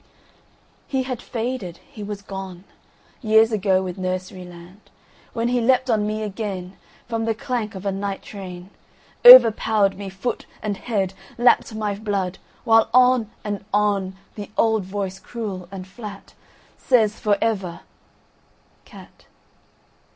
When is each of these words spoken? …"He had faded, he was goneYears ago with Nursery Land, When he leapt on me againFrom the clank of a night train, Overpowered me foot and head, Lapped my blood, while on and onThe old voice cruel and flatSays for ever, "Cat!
…"He 0.87 1.03
had 1.03 1.21
faded, 1.21 1.77
he 1.91 2.01
was 2.01 2.23
goneYears 2.23 3.51
ago 3.51 3.83
with 3.83 3.99
Nursery 3.99 4.43
Land, 4.43 4.81
When 5.33 5.49
he 5.49 5.61
leapt 5.61 5.91
on 5.91 6.07
me 6.07 6.27
againFrom 6.27 7.27
the 7.27 7.35
clank 7.35 7.75
of 7.75 7.85
a 7.85 7.91
night 7.91 8.23
train, 8.23 8.71
Overpowered 9.23 9.99
me 9.99 10.09
foot 10.09 10.47
and 10.63 10.75
head, 10.77 11.13
Lapped 11.37 11.75
my 11.75 11.93
blood, 11.93 12.39
while 12.63 12.89
on 12.95 13.29
and 13.43 13.63
onThe 13.71 14.49
old 14.57 14.85
voice 14.85 15.19
cruel 15.19 15.67
and 15.71 15.85
flatSays 15.85 17.19
for 17.19 17.37
ever, 17.39 17.81
"Cat! 18.85 19.27